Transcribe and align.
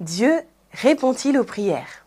Dieu 0.00 0.40
répond-il 0.72 1.38
aux 1.38 1.44
prières? 1.44 2.06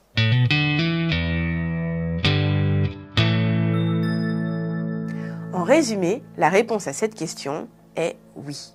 En 5.54 5.62
résumé, 5.62 6.24
la 6.38 6.50
réponse 6.50 6.88
à 6.88 6.94
cette 6.94 7.14
question 7.14 7.68
est 7.96 8.16
oui. 8.36 8.74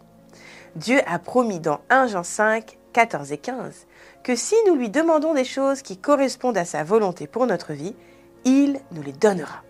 Dieu 0.76 1.00
a 1.04 1.18
promis 1.18 1.58
dans 1.58 1.80
1 1.90 2.06
Jean 2.06 2.22
5, 2.22 2.78
14 2.92 3.32
et 3.32 3.38
15 3.38 3.88
que 4.22 4.36
si 4.36 4.54
nous 4.68 4.76
lui 4.76 4.88
demandons 4.88 5.34
des 5.34 5.44
choses 5.44 5.82
qui 5.82 5.96
correspondent 5.96 6.56
à 6.56 6.64
sa 6.64 6.84
volonté 6.84 7.26
pour 7.26 7.48
notre 7.48 7.72
vie, 7.72 7.96
il 8.44 8.78
nous 8.92 9.02
les 9.02 9.10
donnera. 9.10 9.64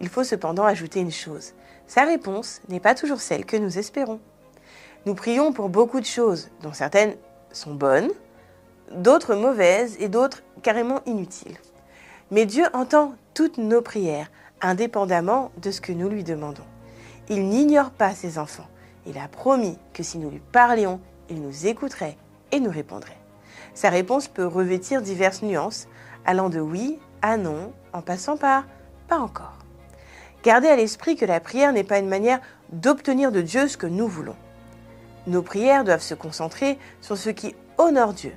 Il 0.00 0.08
faut 0.08 0.24
cependant 0.24 0.64
ajouter 0.64 1.00
une 1.00 1.12
chose. 1.12 1.52
Sa 1.86 2.04
réponse 2.04 2.62
n'est 2.70 2.80
pas 2.80 2.94
toujours 2.94 3.20
celle 3.20 3.44
que 3.44 3.58
nous 3.58 3.76
espérons. 3.76 4.20
Nous 5.04 5.14
prions 5.14 5.52
pour 5.52 5.68
beaucoup 5.68 6.00
de 6.00 6.06
choses, 6.06 6.48
dont 6.62 6.72
certaines 6.72 7.16
sont 7.52 7.74
bonnes, 7.74 8.08
d'autres 8.96 9.34
mauvaises 9.34 9.96
et 10.00 10.08
d'autres 10.08 10.42
carrément 10.62 11.00
inutiles. 11.06 11.56
Mais 12.30 12.46
Dieu 12.46 12.64
entend 12.72 13.14
toutes 13.34 13.58
nos 13.58 13.82
prières, 13.82 14.30
indépendamment 14.60 15.50
de 15.60 15.70
ce 15.70 15.80
que 15.80 15.92
nous 15.92 16.08
lui 16.08 16.24
demandons. 16.24 16.64
Il 17.28 17.48
n'ignore 17.48 17.90
pas 17.90 18.14
ses 18.14 18.38
enfants. 18.38 18.68
Il 19.06 19.18
a 19.18 19.28
promis 19.28 19.78
que 19.92 20.02
si 20.02 20.18
nous 20.18 20.30
lui 20.30 20.42
parlions, 20.52 21.00
il 21.28 21.40
nous 21.40 21.66
écouterait 21.66 22.16
et 22.52 22.60
nous 22.60 22.70
répondrait. 22.70 23.18
Sa 23.74 23.90
réponse 23.90 24.28
peut 24.28 24.46
revêtir 24.46 25.02
diverses 25.02 25.42
nuances, 25.42 25.88
allant 26.24 26.50
de 26.50 26.60
oui 26.60 26.98
à 27.22 27.36
non, 27.36 27.72
en 27.92 28.02
passant 28.02 28.36
par 28.36 28.64
pas 29.08 29.18
encore. 29.18 29.58
Gardez 30.42 30.68
à 30.68 30.76
l'esprit 30.76 31.16
que 31.16 31.24
la 31.24 31.40
prière 31.40 31.72
n'est 31.72 31.84
pas 31.84 31.98
une 31.98 32.08
manière 32.08 32.40
d'obtenir 32.70 33.32
de 33.32 33.40
Dieu 33.40 33.68
ce 33.68 33.76
que 33.76 33.86
nous 33.86 34.08
voulons. 34.08 34.36
Nos 35.26 35.42
prières 35.42 35.84
doivent 35.84 36.02
se 36.02 36.14
concentrer 36.14 36.78
sur 37.00 37.16
ce 37.16 37.30
qui 37.30 37.54
honore 37.78 38.12
Dieu, 38.12 38.34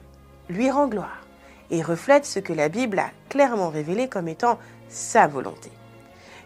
lui 0.50 0.70
rend 0.70 0.88
gloire 0.88 1.26
et 1.72 1.82
reflète 1.82 2.26
ce 2.26 2.40
que 2.40 2.54
la 2.54 2.70
Bible 2.70 3.00
a 3.00 3.10
clairement 3.30 3.70
révélé 3.70 4.08
comme 4.08 4.28
étant 4.28 4.60
sa 4.88 5.28
volonté. 5.28 5.72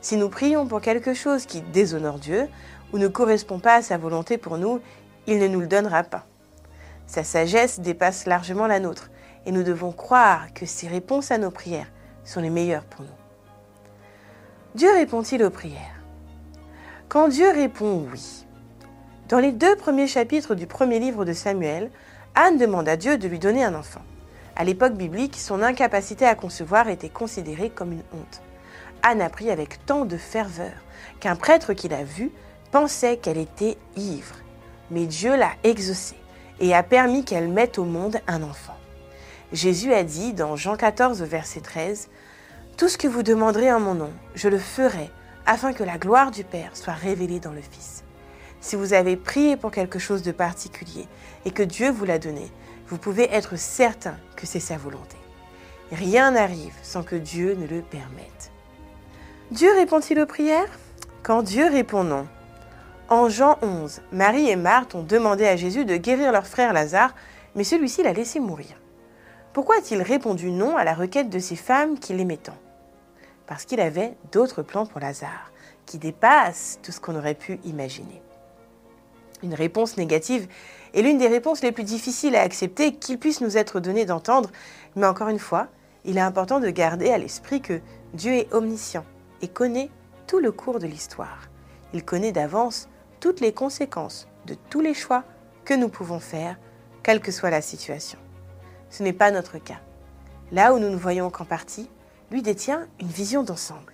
Si 0.02 0.16
nous 0.16 0.30
prions 0.30 0.66
pour 0.66 0.82
quelque 0.82 1.14
chose 1.14 1.46
qui 1.46 1.62
déshonore 1.62 2.20
Dieu 2.20 2.48
ou 2.94 2.98
ne 2.98 3.08
correspond 3.08 3.60
pas 3.60 3.76
à 3.76 3.82
sa 3.82 3.98
volonté 3.98 4.38
pour 4.38 4.58
nous, 4.58 4.80
il 5.28 5.40
ne 5.40 5.48
nous 5.48 5.60
le 5.60 5.68
donnera 5.68 6.04
pas. 6.04 6.26
Sa 7.06 7.24
sagesse 7.24 7.80
dépasse 7.80 8.26
largement 8.26 8.68
la 8.68 8.80
nôtre 8.80 9.10
et 9.46 9.52
nous 9.52 9.64
devons 9.64 9.92
croire 9.92 10.54
que 10.54 10.66
ses 10.66 10.88
réponses 10.88 11.32
à 11.32 11.38
nos 11.38 11.52
prières 11.52 11.92
sont 12.24 12.42
les 12.42 12.50
meilleures 12.50 12.86
pour 12.86 13.02
nous. 13.02 13.12
Dieu 14.76 14.92
répond-il 14.94 15.44
aux 15.44 15.50
prières? 15.50 16.02
Quand 17.10 17.28
Dieu 17.28 17.50
répond 17.50 18.06
oui, 18.12 18.46
dans 19.28 19.40
les 19.40 19.52
deux 19.52 19.76
premiers 19.76 20.08
chapitres 20.08 20.56
du 20.56 20.68
premier 20.68 21.00
livre 21.00 21.26
de 21.26 21.34
Samuel, 21.34 21.90
Anne 22.36 22.58
demande 22.58 22.88
à 22.88 22.98
Dieu 22.98 23.18
de 23.18 23.28
lui 23.28 23.40
donner 23.40 23.64
un 23.64 23.76
enfant. 23.76 24.02
À 24.56 24.64
l'époque 24.64 24.94
biblique, 24.94 25.36
son 25.38 25.62
incapacité 25.62 26.26
à 26.26 26.36
concevoir 26.36 26.90
était 26.90 27.10
considérée 27.10 27.70
comme 27.70 27.92
une 27.92 28.04
honte. 28.14 28.42
Anne 29.04 29.22
a 29.22 29.30
pris 29.30 29.50
avec 29.52 29.86
tant 29.86 30.06
de 30.06 30.18
ferveur 30.18 30.74
qu'un 31.20 31.36
prêtre 31.36 31.74
qui 31.74 31.88
l'a 31.88 32.04
vue 32.04 32.32
pensait 32.72 33.18
qu'elle 33.18 33.38
était 33.38 33.78
ivre. 33.96 34.36
Mais 34.92 35.06
Dieu 35.06 35.36
l'a 35.36 35.52
exaucée 35.64 36.18
et 36.60 36.74
a 36.74 36.84
permis 36.84 37.24
qu'elle 37.24 37.48
mette 37.48 37.78
au 37.78 37.86
monde 37.86 38.18
un 38.28 38.44
enfant. 38.44 38.76
Jésus 39.52 39.94
a 39.94 40.04
dit 40.04 40.34
dans 40.34 40.56
Jean 40.56 40.76
14, 40.76 41.22
verset 41.24 41.62
13, 41.62 42.10
Tout 42.78 42.88
ce 42.88 42.98
que 42.98 43.08
vous 43.08 43.24
demanderez 43.24 43.72
en 43.72 43.80
mon 43.80 43.96
nom, 43.96 44.12
je 44.36 44.50
le 44.50 44.60
ferai, 44.60 45.10
afin 45.46 45.74
que 45.74 45.84
la 45.84 45.98
gloire 45.98 46.32
du 46.32 46.44
Père 46.44 46.76
soit 46.76 46.94
révélée 46.94 47.40
dans 47.40 47.54
le 47.54 47.62
Fils. 47.62 48.04
Si 48.62 48.76
vous 48.76 48.94
avez 48.94 49.16
prié 49.16 49.58
pour 49.58 49.72
quelque 49.72 50.00
chose 50.00 50.22
de 50.22 50.32
particulier 50.32 51.08
et 51.46 51.52
que 51.52 51.64
Dieu 51.64 51.90
vous 51.92 52.06
l'a 52.06 52.20
donné, 52.20 52.52
vous 52.88 52.98
pouvez 52.98 53.32
être 53.34 53.58
certain 53.58 54.18
que 54.36 54.46
c'est 54.46 54.60
sa 54.60 54.78
volonté. 54.78 55.18
Rien 55.92 56.32
n'arrive 56.32 56.76
sans 56.84 57.04
que 57.04 57.16
Dieu 57.16 57.56
ne 57.56 57.68
le 57.68 57.82
permette. 57.82 58.52
Dieu 59.52 59.72
répond-il 59.74 60.20
aux 60.20 60.26
prières? 60.26 60.70
Quand 61.24 61.42
Dieu 61.42 61.68
répond 61.68 62.04
non. 62.04 62.28
En 63.10 63.30
Jean 63.30 63.58
11, 63.62 64.02
Marie 64.12 64.50
et 64.50 64.56
Marthe 64.56 64.94
ont 64.94 65.04
demandé 65.04 65.48
à 65.48 65.56
Jésus 65.56 65.86
de 65.86 65.98
guérir 65.98 66.32
leur 66.32 66.46
frère 66.46 66.74
Lazare, 66.74 67.16
mais 67.56 67.64
celui-ci 67.64 68.04
l'a 68.04 68.14
laissé 68.14 68.40
mourir. 68.40 68.80
Pourquoi 69.54 69.78
a-t-il 69.78 70.02
répondu 70.04 70.52
non 70.52 70.78
à 70.78 70.84
la 70.84 70.94
requête 70.94 71.30
de 71.30 71.40
ces 71.40 71.56
femmes 71.56 71.98
qui 71.98 72.14
l'aimaient 72.14 72.38
tant? 72.38 72.58
Parce 73.48 73.66
qu'il 73.66 73.80
avait 73.80 74.14
d'autres 74.32 74.62
plans 74.62 74.86
pour 74.86 75.00
Lazare, 75.00 75.52
qui 75.88 75.98
dépassent 75.98 76.78
tout 76.84 76.92
ce 76.92 77.00
qu'on 77.00 77.16
aurait 77.16 77.34
pu 77.34 77.60
imaginer. 77.64 78.22
Une 79.42 79.54
réponse 79.54 79.98
négative 79.98 80.48
est 80.94 81.02
l'une 81.02 81.18
des 81.18 81.28
réponses 81.28 81.62
les 81.62 81.72
plus 81.72 81.84
difficiles 81.84 82.36
à 82.36 82.42
accepter 82.42 82.94
qu'il 82.94 83.20
puisse 83.20 83.42
nous 83.42 83.58
être 83.58 83.80
donné 83.80 84.06
d'entendre, 84.06 84.52
mais 84.96 85.06
encore 85.06 85.30
une 85.30 85.40
fois, 85.40 85.68
il 86.06 86.18
est 86.18 86.22
important 86.22 86.60
de 86.60 86.70
garder 86.70 87.10
à 87.12 87.18
l'esprit 87.18 87.62
que 87.62 87.80
Dieu 88.14 88.34
est 88.34 88.54
omniscient 88.54 89.06
et 89.42 89.48
connaît 89.48 89.90
tout 90.28 90.40
le 90.40 90.52
cours 90.52 90.80
de 90.80 90.88
l'histoire. 90.88 91.50
Il 91.94 92.04
connaît 92.04 92.32
d'avance 92.32 92.90
toutes 93.20 93.40
les 93.40 93.54
conséquences 93.54 94.28
de 94.46 94.56
tous 94.70 94.82
les 94.82 94.94
choix 94.94 95.24
que 95.66 95.74
nous 95.74 95.90
pouvons 95.90 96.20
faire, 96.20 96.58
quelle 97.04 97.22
que 97.22 97.32
soit 97.32 97.50
la 97.50 97.62
situation. 97.62 98.20
Ce 98.90 99.04
n'est 99.04 99.14
pas 99.14 99.32
notre 99.32 99.58
cas. 99.58 99.80
Là 100.52 100.74
où 100.74 100.80
nous 100.80 100.90
ne 100.90 100.96
voyons 100.96 101.30
qu'en 101.30 101.46
partie, 101.46 101.90
lui 102.32 102.42
détient 102.42 102.88
une 103.00 103.08
vision 103.08 103.44
d'ensemble. 103.44 103.94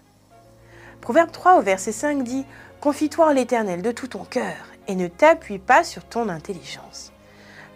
Proverbe 1.02 1.32
3 1.32 1.58
au 1.58 1.62
verset 1.62 1.92
5 1.92 2.24
dit 2.24 2.46
Confie-toi 2.80 3.28
en 3.28 3.32
l'Éternel 3.32 3.82
de 3.82 3.92
tout 3.92 4.08
ton 4.08 4.24
cœur 4.24 4.75
et 4.88 4.96
ne 4.96 5.07
t'appuie 5.07 5.59
pas 5.59 5.84
sur 5.84 6.03
ton 6.03 6.29
intelligence. 6.29 7.12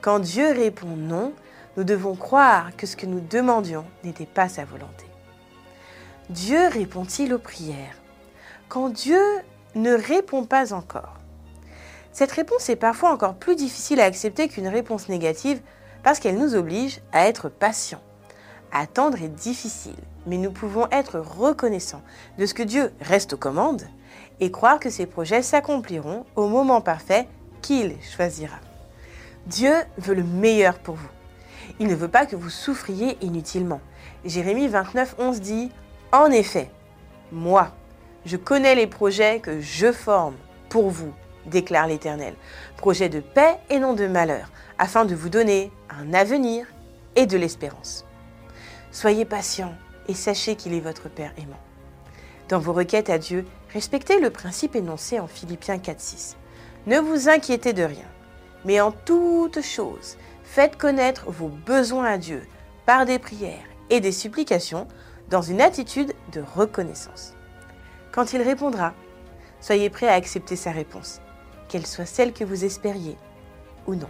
Quand 0.02 0.20
Dieu 0.20 0.52
répond 0.52 0.96
non, 0.96 1.34
nous 1.78 1.84
devons 1.84 2.16
croire 2.16 2.76
que 2.76 2.88
ce 2.88 2.96
que 2.96 3.06
nous 3.06 3.20
demandions 3.20 3.86
n'était 4.04 4.26
pas 4.26 4.50
sa 4.50 4.66
volonté. 4.66 5.06
Dieu 6.30 6.68
répond-il 6.68 7.34
aux 7.34 7.40
prières? 7.40 7.98
Quand 8.68 8.90
Dieu 8.90 9.22
ne 9.76 9.94
répond 9.94 10.46
pas 10.46 10.74
encore. 10.74 11.16
Cette 12.12 12.32
réponse 12.32 12.70
est 12.70 12.76
parfois 12.76 13.12
encore 13.12 13.36
plus 13.36 13.56
difficile 13.56 14.00
à 14.00 14.06
accepter 14.06 14.48
qu'une 14.48 14.68
réponse 14.68 15.10
négative 15.10 15.62
parce 16.04 16.20
qu'elle 16.20 16.38
nous 16.38 16.56
oblige 16.56 17.02
à 17.12 17.28
être 17.28 17.50
patients. 17.50 18.02
Attendre 18.72 19.22
est 19.22 19.30
difficile, 19.30 19.96
mais 20.28 20.38
nous 20.38 20.52
pouvons 20.52 20.88
être 20.92 21.20
reconnaissants 21.20 22.04
de 22.38 22.46
ce 22.46 22.54
que 22.54 22.64
Dieu 22.64 22.92
reste 23.02 23.34
aux 23.34 23.38
commandes 23.38 23.88
et 24.40 24.52
croire 24.52 24.80
que 24.80 24.90
ses 24.90 25.06
projets 25.06 25.42
s'accompliront 25.42 26.26
au 26.36 26.48
moment 26.48 26.82
parfait 26.82 27.28
qu'il 27.62 27.96
choisira. 28.02 28.58
Dieu 29.48 29.74
veut 29.98 30.14
le 30.14 30.24
meilleur 30.24 30.80
pour 30.80 30.96
vous. 30.96 31.10
Il 31.80 31.88
ne 31.88 31.96
veut 31.96 32.08
pas 32.08 32.26
que 32.26 32.36
vous 32.36 32.50
souffriez 32.50 33.18
inutilement. 33.22 33.82
Jérémie 34.26 34.68
29, 34.68 35.16
11 35.18 35.42
dit 35.42 35.72
En 36.12 36.28
effet, 36.28 36.70
moi, 37.32 37.72
je 38.26 38.38
connais 38.38 38.76
les 38.76 38.88
projets 38.88 39.40
que 39.40 39.60
je 39.60 39.92
forme 39.92 40.36
pour 40.70 40.90
vous, 40.90 41.14
déclare 41.46 41.88
l'Éternel. 41.88 42.36
Projets 42.78 43.10
de 43.10 43.20
paix 43.20 43.58
et 43.70 43.80
non 43.80 43.94
de 43.94 44.08
malheur, 44.08 44.52
afin 44.78 45.06
de 45.06 45.16
vous 45.16 45.30
donner 45.30 45.72
un 45.90 46.14
avenir 46.14 46.68
et 47.16 47.26
de 47.26 47.38
l'espérance. 47.38 48.06
Soyez 48.92 49.26
patient 49.26 49.74
et 50.08 50.14
sachez 50.14 50.56
qu'il 50.56 50.74
est 50.74 50.80
votre 50.80 51.10
Père 51.10 51.34
aimant. 51.38 51.60
Dans 52.50 52.60
vos 52.60 52.74
requêtes 52.74 53.12
à 53.12 53.20
Dieu, 53.20 53.46
respectez 53.72 54.20
le 54.20 54.32
principe 54.32 54.76
énoncé 54.76 55.20
en 55.20 55.28
Philippiens 55.28 55.78
4.6. 55.78 56.36
Ne 56.88 56.98
vous 56.98 57.30
inquiétez 57.30 57.74
de 57.74 57.84
rien, 57.84 58.08
mais 58.66 58.82
en 58.82 58.92
toute 58.92 59.62
chose, 59.62 60.18
faites 60.44 60.78
connaître 60.78 61.30
vos 61.30 61.50
besoins 61.50 62.06
à 62.06 62.18
Dieu 62.18 62.42
par 62.88 63.06
des 63.06 63.20
prières 63.20 63.66
et 63.92 64.00
des 64.00 64.12
supplications 64.12 64.88
dans 65.30 65.44
une 65.44 65.62
attitude 65.62 66.14
de 66.32 66.42
reconnaissance. 66.56 67.34
Quand 68.12 68.34
il 68.34 68.42
répondra, 68.42 68.94
soyez 69.62 69.92
prêt 69.92 70.08
à 70.08 70.14
accepter 70.14 70.56
sa 70.56 70.72
réponse, 70.72 71.22
qu'elle 71.68 71.86
soit 71.86 72.06
celle 72.08 72.34
que 72.34 72.44
vous 72.44 72.66
espériez 72.66 73.16
ou 73.86 73.94
non. 73.94 74.10